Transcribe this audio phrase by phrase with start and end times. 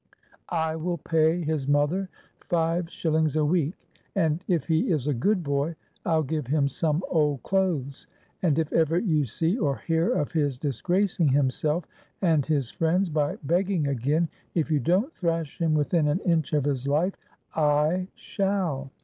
[0.49, 2.09] I will pay his mother
[2.49, 3.75] five shillings a week,
[4.15, 5.75] and, if he is a good boy,
[6.07, 8.07] I'll give him some old clothes.
[8.41, 11.85] And if ever you see or hear of his disgracing himself
[12.19, 16.63] and his friends by begging again, if you don't thrash him within an inch of
[16.65, 17.13] his life,
[17.55, 18.89] I shall.